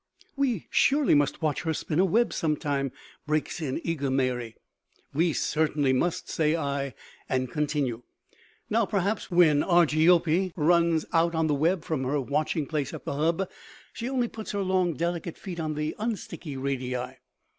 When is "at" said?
12.95-13.05